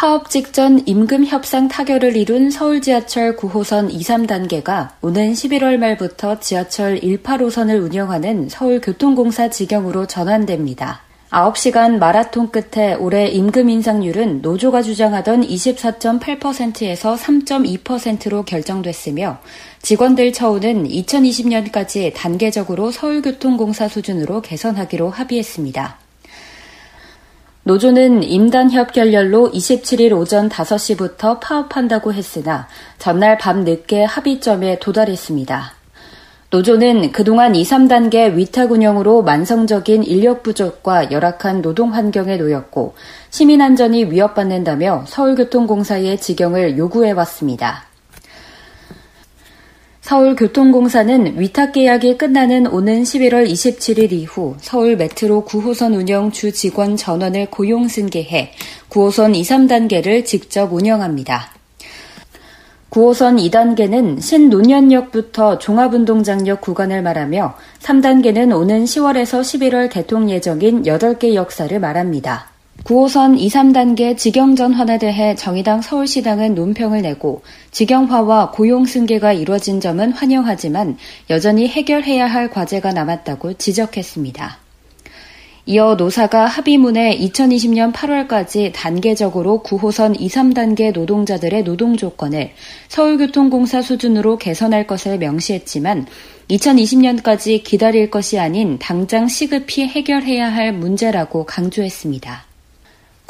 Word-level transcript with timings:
파업 0.00 0.30
직전 0.30 0.82
임금 0.88 1.26
협상 1.26 1.68
타결을 1.68 2.16
이룬 2.16 2.50
서울 2.50 2.80
지하철 2.80 3.36
9호선 3.36 3.92
2, 3.92 3.98
3단계가 3.98 4.92
오는 5.02 5.34
11월 5.34 5.76
말부터 5.76 6.40
지하철 6.40 6.98
18호선을 7.00 7.84
운영하는 7.84 8.48
서울교통공사 8.48 9.50
직영으로 9.50 10.06
전환됩니다. 10.06 11.02
9시간 11.28 11.98
마라톤 11.98 12.50
끝에 12.50 12.94
올해 12.94 13.28
임금 13.28 13.68
인상률은 13.68 14.40
노조가 14.40 14.80
주장하던 14.80 15.46
24.8%에서 15.46 17.14
3.2%로 17.16 18.44
결정됐으며 18.44 19.38
직원들 19.82 20.32
처우는 20.32 20.88
2020년까지 20.88 22.14
단계적으로 22.14 22.90
서울교통공사 22.90 23.88
수준으로 23.88 24.40
개선하기로 24.40 25.10
합의했습니다. 25.10 26.09
노조는 27.70 28.24
임단협 28.24 28.92
결렬로 28.92 29.52
27일 29.52 30.10
오전 30.18 30.48
5시부터 30.48 31.38
파업한다고 31.38 32.12
했으나 32.12 32.66
전날 32.98 33.38
밤 33.38 33.62
늦게 33.62 34.02
합의점에 34.02 34.80
도달했습니다. 34.80 35.72
노조는 36.50 37.12
그동안 37.12 37.54
2, 37.54 37.62
3단계 37.62 38.34
위탁 38.34 38.72
운영으로 38.72 39.22
만성적인 39.22 40.02
인력 40.02 40.42
부족과 40.42 41.12
열악한 41.12 41.62
노동 41.62 41.94
환경에 41.94 42.38
놓였고 42.38 42.94
시민 43.30 43.62
안전이 43.62 44.06
위협받는다며 44.06 45.04
서울교통공사의 45.06 46.18
직영을 46.18 46.76
요구해 46.76 47.12
왔습니다. 47.12 47.89
서울교통공사는 50.10 51.38
위탁 51.38 51.70
계약이 51.70 52.18
끝나는 52.18 52.66
오는 52.66 53.04
11월 53.04 53.48
27일 53.48 54.10
이후 54.10 54.56
서울 54.58 54.96
메트로 54.96 55.44
9호선 55.44 55.94
운영 55.94 56.32
주 56.32 56.50
직원 56.50 56.96
전원을 56.96 57.46
고용 57.48 57.86
승계해 57.86 58.50
9호선 58.88 59.36
2, 59.36 59.42
3단계를 59.42 60.24
직접 60.24 60.72
운영합니다. 60.72 61.52
9호선 62.90 63.38
2단계는 63.52 64.20
신논현역부터 64.20 65.58
종합운동장역 65.58 66.60
구간을 66.60 67.02
말하며 67.02 67.54
3단계는 67.78 68.52
오는 68.52 68.82
10월에서 68.82 69.42
11월 69.42 69.88
개통 69.88 70.28
예정인 70.28 70.82
8개 70.82 71.34
역사를 71.34 71.78
말합니다. 71.78 72.49
9호선 72.84 73.38
2, 73.38 73.48
3단계 73.48 74.16
직영 74.16 74.56
전환에 74.56 74.98
대해 74.98 75.34
정의당 75.34 75.82
서울시당은 75.82 76.54
논평을 76.54 77.02
내고 77.02 77.42
직영화와 77.70 78.52
고용 78.52 78.86
승계가 78.86 79.32
이뤄진 79.32 79.80
점은 79.80 80.12
환영하지만 80.12 80.96
여전히 81.28 81.68
해결해야 81.68 82.26
할 82.26 82.50
과제가 82.50 82.92
남았다고 82.92 83.54
지적했습니다. 83.54 84.58
이어 85.66 85.94
노사가 85.94 86.46
합의문에 86.46 87.18
2020년 87.18 87.92
8월까지 87.92 88.72
단계적으로 88.74 89.62
9호선 89.64 90.18
2, 90.18 90.26
3단계 90.26 90.92
노동자들의 90.92 91.62
노동 91.62 91.96
조건을 91.96 92.50
서울교통공사 92.88 93.82
수준으로 93.82 94.38
개선할 94.38 94.86
것을 94.86 95.18
명시했지만 95.18 96.06
2020년까지 96.50 97.62
기다릴 97.62 98.10
것이 98.10 98.38
아닌 98.38 98.78
당장 98.80 99.28
시급히 99.28 99.86
해결해야 99.86 100.52
할 100.52 100.72
문제라고 100.72 101.44
강조했습니다. 101.44 102.49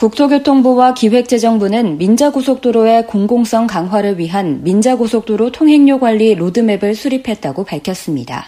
국토교통부와 0.01 0.95
기획재정부는 0.95 1.99
민자고속도로의 1.99 3.07
공공성 3.07 3.67
강화를 3.67 4.19
위한 4.19 4.65
민자고속도로 4.65 5.53
통행료 5.53 6.01
관리 6.01 6.35
로드맵을 6.35 6.95
수립했다고 6.95 7.65
밝혔습니다. 7.65 8.47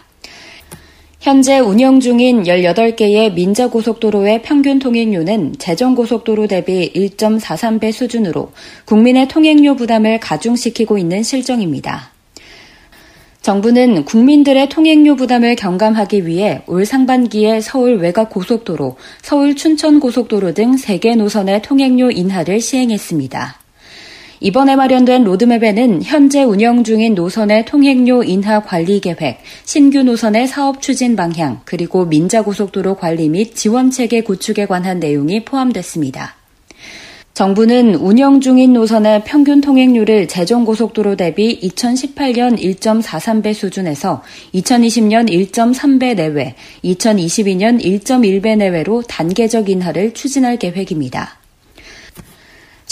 현재 1.21 1.59
운영 1.59 2.01
중인 2.01 2.45
18개의 2.45 3.35
민자고속도로의 3.35 4.41
평균 4.41 4.79
통행료는 4.79 5.57
재정고속도로 5.59 6.47
대비 6.47 6.91
1.43배 6.95 7.93
수준으로 7.93 8.53
국민의 8.87 9.29
통행료 9.29 9.77
부담을 9.77 10.21
가중시키고 10.21 10.97
있는 10.97 11.23
실정입니다. 11.23 12.12
정부는 13.53 14.07
국민들의 14.07 14.71
통행료 14.71 15.15
부담을 15.15 15.57
경감하기 15.57 16.27
위해 16.27 16.63
올 16.67 16.87
상반기에 16.87 17.61
서울 17.61 17.97
외곽 17.97 18.31
고속도로, 18.31 18.97
서울 19.21 19.57
춘천 19.57 20.01
고속도로 20.01 20.55
등 20.55 20.75
3개 20.75 21.17
노선의 21.17 21.61
통행료 21.61 22.11
인하를 22.11 22.63
시행했습니다. 22.63 23.57
이번에 24.41 24.75
마련된 24.75 25.25
로드맵에는 25.25 26.03
현재 26.03 26.43
운영 26.45 26.83
중인 26.83 27.15
노선의 27.15 27.67
통행료 27.67 28.25
인하 28.25 28.63
관리 28.63 29.01
계획, 29.01 29.41
신규 29.67 30.03
노선의 30.03 30.49
사업 30.49 30.81
추진 30.81 31.15
방향, 31.15 31.61
그리고 31.67 32.07
민자고속도로 32.07 32.95
관리 32.95 33.29
및 33.29 33.55
지원 33.55 33.91
체계 33.91 34.23
구축에 34.23 34.65
관한 34.65 34.99
내용이 34.99 35.45
포함됐습니다. 35.45 36.42
정부는 37.35 37.95
운영 37.95 38.43
중인 38.43 38.75
노선의 38.75 39.25
평균 39.25 39.63
통행료를 39.63 40.29
재정고속도로 40.29 41.17
대비 41.17 41.59
2018년 41.61 42.59
1.43배 42.59 43.55
수준에서 43.55 44.23
2020년 44.55 45.31
1.3배 45.31 46.15
내외, 46.15 46.55
2022년 46.85 47.83
1.1배 47.83 48.59
내외로 48.59 49.01
단계적 49.01 49.71
인하를 49.71 50.13
추진할 50.13 50.59
계획입니다. 50.59 51.42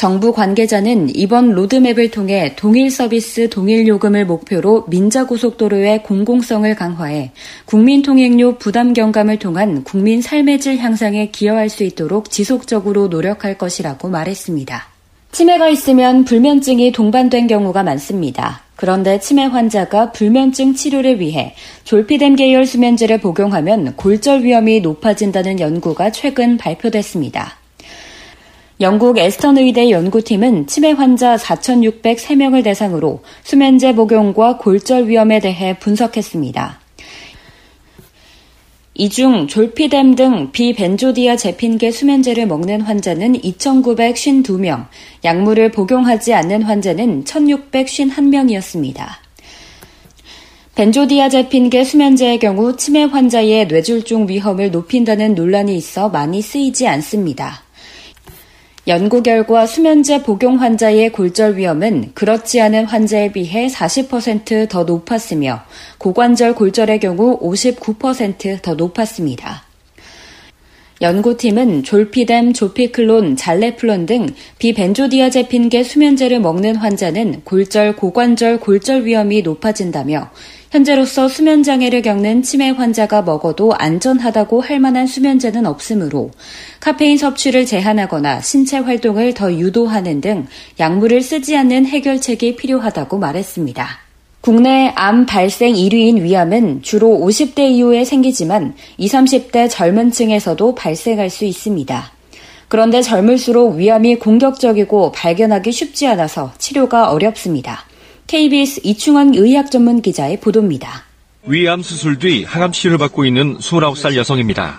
정부 0.01 0.33
관계자는 0.33 1.15
이번 1.15 1.51
로드맵을 1.51 2.11
통해 2.11 2.55
동일 2.57 2.91
서비스 2.91 3.51
동일 3.51 3.87
요금을 3.87 4.25
목표로 4.25 4.87
민자고속도로의 4.89 6.05
공공성을 6.05 6.75
강화해 6.75 7.33
국민 7.67 8.01
통행료 8.01 8.57
부담 8.57 8.95
경감을 8.95 9.39
통한 9.39 9.85
국민 9.85 10.23
삶의 10.23 10.59
질 10.61 10.79
향상에 10.79 11.29
기여할 11.31 11.69
수 11.69 11.85
있도록 11.85 12.31
지속적으로 12.31 13.09
노력할 13.09 13.59
것이라고 13.59 14.09
말했습니다. 14.09 14.87
치매가 15.33 15.69
있으면 15.69 16.25
불면증이 16.25 16.93
동반된 16.93 17.47
경우가 17.47 17.83
많습니다. 17.83 18.63
그런데 18.77 19.21
치매 19.21 19.45
환자가 19.45 20.13
불면증 20.13 20.73
치료를 20.73 21.21
위해 21.21 21.55
졸피뎀 21.85 22.37
계열 22.37 22.65
수면제를 22.65 23.19
복용하면 23.19 23.97
골절 23.97 24.45
위험이 24.45 24.81
높아진다는 24.81 25.61
연구가 25.61 26.11
최근 26.11 26.57
발표됐습니다. 26.57 27.60
영국 28.81 29.19
에스턴 29.19 29.59
의대 29.59 29.91
연구팀은 29.91 30.67
치매 30.67 30.93
환자 30.93 31.37
4,603명을 31.37 32.65
대상으로 32.65 33.21
수면제 33.45 33.95
복용과 33.95 34.57
골절 34.57 35.07
위험에 35.07 35.39
대해 35.39 35.79
분석했습니다. 35.79 36.81
이 38.95 39.09
중 39.11 39.47
졸피뎀 39.49 40.15
등 40.15 40.51
비벤조디아 40.53 41.37
제핀계 41.37 41.91
수면제를 41.91 42.47
먹는 42.47 42.81
환자는 42.81 43.35
2,952명, 43.35 44.87
약물을 45.25 45.73
복용하지 45.73 46.33
않는 46.33 46.63
환자는 46.63 47.25
1,651명이었습니다. 47.25 49.07
벤조디아제핀계 50.75 51.85
수면제의 51.85 52.39
경우 52.39 52.75
치매 52.77 53.05
환자의 53.05 53.67
뇌졸중 53.67 54.29
위험을 54.29 54.71
높인다는 54.71 55.35
논란이 55.35 55.77
있어 55.77 56.09
많이 56.09 56.41
쓰이지 56.41 56.89
않습니다. 56.89 57.63
연구 58.91 59.23
결과 59.23 59.67
수면제 59.67 60.25
복용 60.25 60.61
환자의 60.61 61.13
골절 61.13 61.57
위험은 61.57 62.11
그렇지 62.13 62.61
않은 62.61 62.87
환자에 62.87 63.31
비해 63.31 63.69
40%더 63.69 64.83
높았으며 64.83 65.63
고관절 65.99 66.57
골절의 66.57 66.99
경우 66.99 67.39
59%더 67.39 68.75
높았습니다. 68.75 69.63
연구팀은 71.01 71.85
졸피뎀, 71.85 72.53
조피클론, 72.53 73.37
잘레플론 73.37 74.07
등 74.07 74.27
비벤조디아제핀계 74.59 75.85
수면제를 75.85 76.41
먹는 76.41 76.75
환자는 76.75 77.43
골절, 77.45 77.95
고관절 77.95 78.59
골절 78.59 79.05
위험이 79.05 79.43
높아진다며 79.43 80.33
현재로서 80.71 81.27
수면 81.27 81.65
장애를 81.65 82.01
겪는 82.03 82.43
치매 82.43 82.71
환자가 82.71 83.23
먹어도 83.23 83.75
안전하다고 83.75 84.61
할 84.61 84.79
만한 84.79 85.09
수면제는 85.09 85.67
없으므로 85.67 86.31
카페인 86.79 87.19
섭취를 87.19 87.67
제한하거나 87.67 88.41
신체 88.41 88.79
활동을 88.79 89.35
더 89.35 89.53
유도하는 89.53 90.21
등 90.21 90.47
약물을 90.79 91.23
쓰지 91.23 91.57
않는 91.57 91.87
해결책이 91.87 92.55
필요하다고 92.55 93.19
말했습니다. 93.19 93.89
국내 94.43 94.93
암 94.95 95.27
발생 95.27 95.75
1위인 95.75 96.23
위암은 96.23 96.83
주로 96.83 97.09
50대 97.09 97.69
이후에 97.73 98.05
생기지만 98.05 98.75
20, 98.97 99.19
30대 99.19 99.69
젊은 99.69 100.13
층에서도 100.13 100.77
발생할 100.77 101.31
수 101.31 101.45
있습니다. 101.45 102.13
그런데 102.69 103.03
젊을수록 103.03 103.75
위암이 103.75 104.21
공격적이고 104.21 105.11
발견하기 105.11 105.73
쉽지 105.73 106.07
않아서 106.07 106.53
치료가 106.59 107.11
어렵습니다. 107.11 107.90
KBS 108.31 108.83
이충원 108.85 109.35
의학 109.35 109.73
전문 109.73 110.01
기자의 110.03 110.39
보도입니다. 110.39 111.03
위암 111.47 111.83
수술 111.83 112.17
뒤 112.21 112.45
항암 112.45 112.71
치료를 112.71 112.97
받고 112.97 113.25
있는 113.25 113.59
29살 113.59 114.15
여성입니다. 114.15 114.79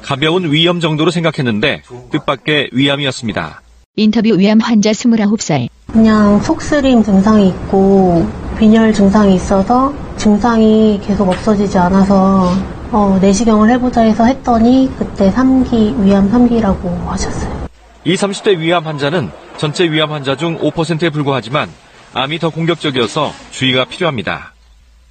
가벼운 0.00 0.52
위염 0.52 0.78
정도로 0.78 1.10
생각했는데 1.10 1.82
뜻밖의 2.12 2.70
위암이었습니다. 2.70 3.62
인터뷰 3.96 4.38
위암 4.38 4.60
환자 4.60 4.92
29살. 4.92 5.70
그냥 5.92 6.40
속쓰림 6.40 7.02
증상이 7.02 7.48
있고 7.48 8.30
빈혈 8.60 8.92
증상이 8.92 9.34
있어서 9.34 9.92
증상이 10.16 11.00
계속 11.04 11.28
없어지지 11.28 11.76
않아서 11.76 12.52
어, 12.92 13.18
내시경을 13.20 13.70
해보자 13.70 14.02
해서 14.02 14.24
했더니 14.24 14.88
그때 14.96 15.32
3기 15.32 16.00
위암 16.04 16.30
3기라고 16.30 17.06
하셨어요. 17.06 17.66
이 18.04 18.14
30대 18.14 18.56
위암 18.56 18.86
환자는 18.86 19.32
전체 19.56 19.82
위암 19.90 20.12
환자 20.12 20.36
중 20.36 20.60
5%에 20.60 21.10
불과하지만 21.10 21.68
암이 22.14 22.38
더 22.38 22.50
공격적이어서 22.50 23.34
주의가 23.50 23.84
필요합니다. 23.84 24.54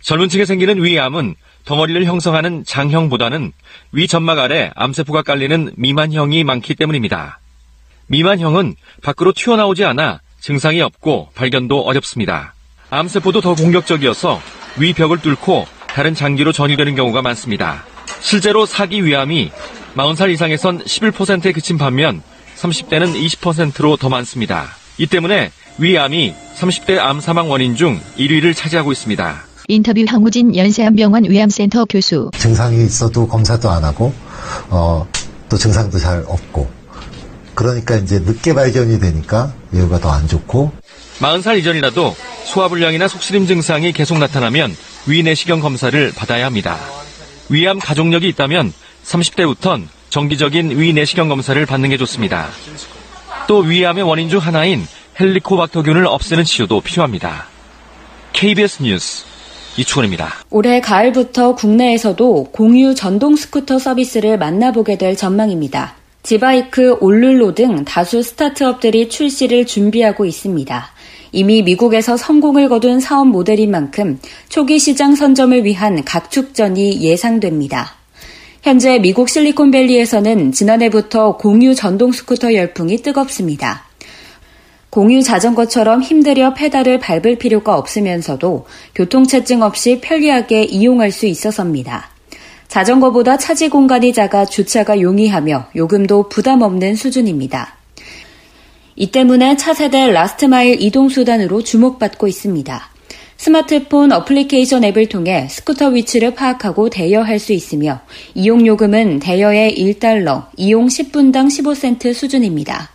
젊은 0.02 0.30
층에 0.30 0.46
생기는 0.46 0.82
위암은 0.82 1.36
덩어리를 1.66 2.06
형성하는 2.06 2.64
장형보다는 2.66 3.52
위 3.92 4.08
점막 4.08 4.40
아래 4.40 4.72
암세포가 4.76 5.24
깔리는 5.24 5.74
미만형이 5.76 6.44
많기 6.46 6.76
때문입니다. 6.76 7.40
미만형은 8.08 8.76
밖으로 9.02 9.34
튀어나오지 9.34 9.84
않아 9.84 10.22
증상이 10.40 10.82
없고 10.82 11.30
발견도 11.36 11.82
어렵습니다. 11.82 12.54
암세포도 12.90 13.42
더 13.42 13.56
공격적이어서 13.56 14.42
위 14.78 14.94
벽을 14.94 15.20
뚫고 15.22 15.68
다른 15.88 16.14
장기로 16.14 16.52
전이되는 16.52 16.96
경우가 16.96 17.22
많습니다. 17.22 17.86
실제로 18.22 18.66
사기 18.66 19.06
위암이 19.06 19.52
40살 19.96 20.32
이상에선 20.32 20.84
11%에 20.84 21.52
그친 21.52 21.78
반면 21.78 22.22
30대는 22.56 23.14
20%로 23.14 23.98
더 23.98 24.10
많습니다. 24.10 24.68
이 24.98 25.06
때문에 25.08 25.52
위암이 25.78 26.34
30대 26.60 26.98
암 27.00 27.20
사망 27.20 27.50
원인 27.50 27.76
중 27.76 28.00
1위를 28.18 28.56
차지하고 28.56 28.92
있습니다. 28.92 29.44
인터뷰 29.70 30.04
황우진 30.08 30.56
연세암병원 30.56 31.26
위암센터 31.30 31.86
교수. 31.86 32.30
증상이 32.38 32.84
있어도 32.86 33.28
검사도 33.28 33.70
안 33.70 33.84
하고 33.84 34.14
어, 34.70 35.08
또 35.50 35.58
증상도 35.58 35.98
잘 36.00 36.24
없고 36.28 36.70
그러니까 37.56 37.96
이제 37.96 38.20
늦게 38.20 38.54
발견이 38.54 39.00
되니까 39.00 39.54
예후가 39.74 40.00
더 40.00 40.12
안 40.12 40.28
좋고 40.28 40.72
40살 41.20 41.58
이전이라도 41.60 42.16
소화불량이나 42.46 43.08
속쓰림 43.08 43.48
증상이 43.48 43.94
계속 43.94 44.18
나타나면 44.18 44.76
위내시경 45.08 45.60
검사를 45.60 46.12
받아야 46.16 46.46
합니다. 46.46 46.78
위암 47.50 47.80
가족력이 47.80 48.28
있다면 48.30 48.74
30대부턴 49.06 49.88
정기적인 50.10 50.78
위내시경 50.80 51.30
검사를 51.30 51.64
받는 51.66 51.90
게 51.90 51.98
좋습니다. 51.98 52.48
또 53.48 53.60
위암의 53.60 54.04
원인 54.04 54.30
중 54.30 54.40
하나인 54.40 54.86
헬리코박터균을 55.20 56.08
없애는 56.08 56.44
치료도 56.44 56.82
필요합니다. 56.82 57.48
KBS 58.34 58.84
뉴스 58.84 59.26
이충원입니다. 59.78 60.46
올해 60.50 60.82
가을부터 60.82 61.56
국내에서도 61.56 62.50
공유 62.52 62.94
전동 62.96 63.36
스쿠터 63.36 63.80
서비스를 63.80 64.38
만나보게 64.38 64.98
될 64.98 65.16
전망입니다. 65.16 65.96
지바이크, 66.24 66.98
올룰로 67.02 67.54
등 67.54 67.84
다수 67.84 68.24
스타트업들이 68.24 69.10
출시를 69.10 69.66
준비하고 69.66 70.26
있습니다. 70.26 70.92
이미 71.32 71.64
미국에서 71.64 72.16
성공을 72.16 72.70
거둔 72.70 73.00
사업 73.00 73.28
모델인 73.28 73.72
만큼 73.72 74.20
초기 74.48 74.80
시장 74.80 75.16
선점을 75.16 75.66
위한 75.66 76.04
각축전이 76.06 77.02
예상됩니다. 77.02 77.96
현재 78.62 79.00
미국 79.00 79.28
실리콘밸리에서는 79.28 80.54
지난해부터 80.54 81.38
공유 81.38 81.76
전동 81.76 82.12
스쿠터 82.14 82.54
열풍이 82.54 82.98
뜨겁습니다. 82.98 83.84
공유 84.94 85.24
자전거처럼 85.24 86.04
힘들여 86.04 86.54
페달을 86.54 87.00
밟을 87.00 87.40
필요가 87.40 87.80
없으면서도 87.80 88.68
교통체증 88.94 89.64
없이 89.64 90.00
편리하게 90.00 90.66
이용할 90.66 91.12
수 91.12 91.26
있어서입니다. 91.26 92.12
자전거보다 92.68 93.40
차지 93.40 93.70
공간이 93.70 94.14
작아 94.14 94.46
주차가 94.46 95.02
용이하며 95.02 95.70
요금도 95.76 96.30
부담 96.30 96.62
없는 96.62 96.94
수준입니다. 96.94 97.76
이 98.96 99.08
때문에 99.10 99.58
차세대 99.58 100.12
last 100.12 100.46
mile 100.46 100.80
이동수단으로 100.80 101.64
주목받고 101.64 102.28
있습니다. 102.28 102.90
스마트폰 103.38 104.12
어플리케이션 104.12 104.84
앱을 104.84 105.10
통해 105.10 105.48
스쿠터 105.50 105.88
위치를 105.88 106.36
파악하고 106.36 106.92
대여할 106.92 107.40
수 107.40 107.52
있으며 107.52 108.02
이용 108.36 108.68
요금은 108.68 109.18
대여의 109.22 109.76
1달러, 109.76 110.46
이용 110.56 110.86
10분당 110.86 111.48
15센트 111.48 112.14
수준입니다. 112.14 112.93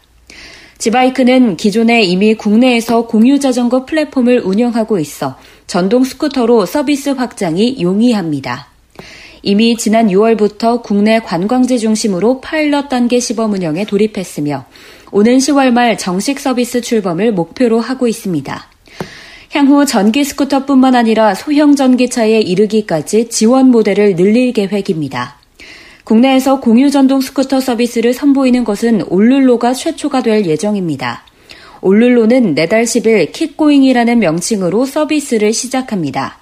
지바이크는 0.79 1.57
기존에 1.57 2.03
이미 2.03 2.35
국내에서 2.35 3.07
공유 3.07 3.41
자전거 3.41 3.85
플랫폼을 3.85 4.43
운영하고 4.45 5.01
있어 5.01 5.37
전동 5.67 6.05
스쿠터로 6.05 6.67
서비스 6.67 7.11
확장이 7.11 7.79
용이합니다. 7.81 8.69
이미 9.43 9.77
지난 9.77 10.09
6월부터 10.09 10.83
국내 10.83 11.19
관광지 11.21 11.79
중심으로 11.81 12.41
파일럿 12.41 12.89
단계 12.89 13.19
시범 13.19 13.53
운영에 13.53 13.85
돌입했으며 13.87 14.67
오는 15.11 15.39
10월 15.39 15.73
말 15.73 15.99
정식 15.99 16.39
서비스 16.39 16.81
출범을 16.81 17.33
목표로 17.33 17.81
하고 17.81 18.07
있습니다. 18.07 18.67
향후 19.53 19.85
전기 19.85 20.25
스쿠터뿐만 20.25 20.95
아니라 20.95 21.35
소형 21.35 21.75
전기차에 21.75 22.41
이르기까지 22.41 23.31
지원 23.31 23.71
모델을 23.71 24.15
늘릴 24.15 24.53
계획입니다. 24.53 25.39
국내에서 26.09 26.61
공유 26.61 26.91
전동 26.91 27.21
스쿠터 27.21 27.61
서비스를 27.61 28.15
선보이는 28.15 28.65
것은 28.65 29.03
올룰로가 29.11 29.75
최초가 29.75 30.23
될 30.23 30.47
예정입니다. 30.47 31.23
올룰로는 31.83 32.55
내달 32.55 32.85
10일 32.85 33.31
킥고잉이라는 33.33 34.19
명칭으로 34.19 34.87
서비스를 34.87 35.53
시작합니다. 35.53 36.39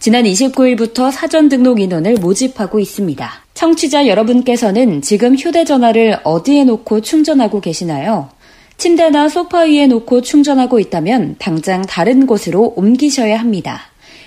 지난 0.00 0.24
29일부터 0.24 1.12
사전 1.12 1.48
등록 1.48 1.78
인원을 1.78 2.14
모집하고 2.14 2.80
있습니다. 2.80 3.30
청취자 3.54 4.08
여러분께서는 4.08 5.00
지금 5.00 5.36
휴대전화를 5.36 6.18
어디에 6.24 6.64
놓고 6.64 7.02
충전하고 7.02 7.60
계시나요? 7.60 8.30
침대나 8.78 9.28
소파 9.28 9.60
위에 9.60 9.86
놓고 9.86 10.22
충전하고 10.22 10.80
있다면 10.80 11.36
당장 11.38 11.82
다른 11.82 12.26
곳으로 12.26 12.74
옮기셔야 12.74 13.38
합니다. 13.38 13.82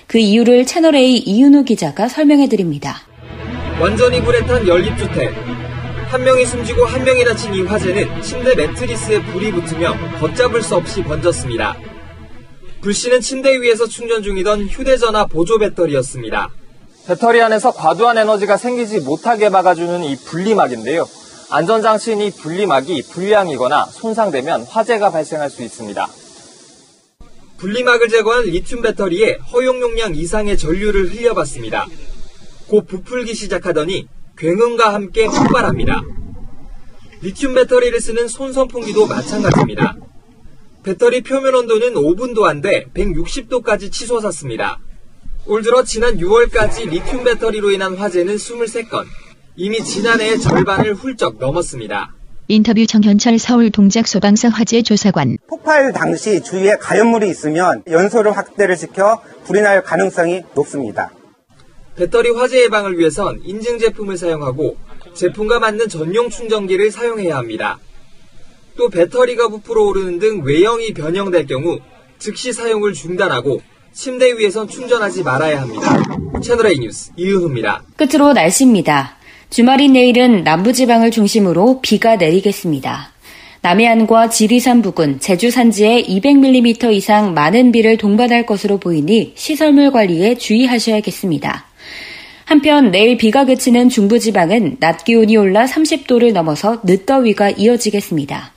그 0.06 0.16
이유를 0.16 0.64
채널A 0.64 1.18
이윤우 1.18 1.64
기자가 1.64 2.08
설명해 2.08 2.48
드립니다. 2.48 3.02
완전히 3.80 4.20
불에 4.20 4.44
탄 4.44 4.66
연립주택. 4.66 5.32
한 6.08 6.24
명이 6.24 6.44
숨지고 6.46 6.84
한 6.84 7.04
명이 7.04 7.24
다친 7.24 7.54
이 7.54 7.62
화재는 7.62 8.22
침대 8.22 8.56
매트리스에 8.56 9.22
불이 9.26 9.52
붙으며 9.52 9.94
걷잡을 10.18 10.62
수 10.62 10.74
없이 10.74 11.02
번졌습니다. 11.04 11.76
불씨는 12.80 13.20
침대 13.20 13.60
위에서 13.60 13.86
충전 13.86 14.24
중이던 14.24 14.62
휴대전화 14.62 15.26
보조 15.26 15.58
배터리였습니다. 15.58 16.48
배터리 17.06 17.40
안에서 17.40 17.70
과도한 17.70 18.18
에너지가 18.18 18.56
생기지 18.56 19.00
못하게 19.00 19.48
막아주는 19.48 20.02
이 20.02 20.16
분리막인데요. 20.16 21.08
안전장치인 21.50 22.20
이 22.20 22.30
분리막이 22.32 23.04
불량이거나 23.12 23.86
손상되면 23.86 24.64
화재가 24.64 25.10
발생할 25.10 25.50
수 25.50 25.62
있습니다. 25.62 26.08
분리막을 27.58 28.08
제거한 28.08 28.44
리튬 28.44 28.82
배터리에 28.82 29.38
허용 29.52 29.80
용량 29.80 30.14
이상의 30.16 30.58
전류를 30.58 31.12
흘려봤습니다. 31.12 31.86
곧 32.68 32.86
부풀기 32.86 33.34
시작하더니 33.34 34.06
굉음과 34.36 34.94
함께 34.94 35.26
폭발합니다. 35.26 36.02
리튬 37.22 37.54
배터리를 37.54 38.00
쓰는 38.00 38.28
손선풍기도 38.28 39.06
마찬가지입니다. 39.06 39.96
배터리 40.84 41.22
표면 41.22 41.54
온도는 41.54 41.94
5분도 41.94 42.44
안 42.44 42.60
돼 42.60 42.84
160도까지 42.94 43.90
치솟았습니다. 43.90 44.78
올 45.46 45.62
들어 45.62 45.82
지난 45.82 46.18
6월까지 46.18 46.88
리튬 46.90 47.24
배터리로 47.24 47.70
인한 47.72 47.96
화재는 47.96 48.36
23건, 48.36 49.04
이미 49.56 49.82
지난해의 49.82 50.38
절반을 50.38 50.94
훌쩍 50.94 51.38
넘었습니다. 51.38 52.14
인터뷰 52.48 52.86
정현철 52.86 53.38
서울 53.38 53.70
동작 53.70 54.06
소방서 54.06 54.48
화재 54.48 54.82
조사관. 54.82 55.36
폭발 55.48 55.92
당시 55.92 56.42
주위에 56.42 56.76
가연물이 56.76 57.28
있으면 57.28 57.82
연소를 57.90 58.36
확대를 58.36 58.76
시켜 58.76 59.20
불이 59.44 59.60
날 59.62 59.82
가능성이 59.82 60.42
높습니다. 60.54 61.10
배터리 61.98 62.30
화재 62.30 62.62
예방을 62.62 62.96
위해선 62.96 63.40
인증 63.44 63.80
제품을 63.80 64.16
사용하고 64.16 64.76
제품과 65.14 65.58
맞는 65.58 65.88
전용 65.88 66.30
충전기를 66.30 66.92
사용해야 66.92 67.36
합니다. 67.36 67.80
또 68.76 68.88
배터리가 68.88 69.48
부풀어 69.48 69.82
오르는 69.82 70.20
등 70.20 70.42
외형이 70.44 70.94
변형될 70.94 71.46
경우 71.48 71.80
즉시 72.20 72.52
사용을 72.52 72.92
중단하고 72.92 73.60
침대 73.92 74.32
위에선 74.38 74.68
충전하지 74.68 75.24
말아야 75.24 75.60
합니다. 75.60 76.00
채널A 76.40 76.78
뉴스 76.78 77.10
이은ሁ입니다. 77.16 77.82
끝으로 77.96 78.32
날씨입니다. 78.32 79.16
주말인 79.50 79.94
내일은 79.94 80.44
남부지방을 80.44 81.10
중심으로 81.10 81.80
비가 81.80 82.14
내리겠습니다. 82.14 83.10
남해안과 83.62 84.30
지리산 84.30 84.82
부근, 84.82 85.18
제주 85.18 85.50
산지에 85.50 86.04
200mm 86.04 86.92
이상 86.92 87.34
많은 87.34 87.72
비를 87.72 87.96
동반할 87.96 88.46
것으로 88.46 88.78
보이니 88.78 89.32
시설물 89.34 89.90
관리에 89.90 90.36
주의하셔야겠습니다. 90.36 91.67
한편 92.48 92.90
내일 92.90 93.18
비가 93.18 93.44
그치는 93.44 93.90
중부지방은 93.90 94.78
낮 94.80 95.04
기온이 95.04 95.36
올라 95.36 95.66
30도를 95.66 96.32
넘어서 96.32 96.80
늦더위가 96.82 97.50
이어지겠습니다. 97.50 98.54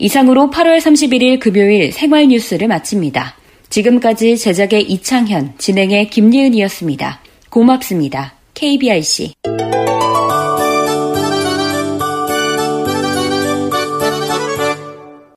이상으로 0.00 0.50
8월 0.50 0.78
31일 0.78 1.38
금요일 1.38 1.92
생활 1.92 2.26
뉴스를 2.26 2.66
마칩니다. 2.66 3.36
지금까지 3.70 4.36
제작의 4.36 4.90
이창현, 4.90 5.54
진행의 5.56 6.10
김예은이었습니다. 6.10 7.20
고맙습니다. 7.48 8.34
KBRC. 8.54 9.34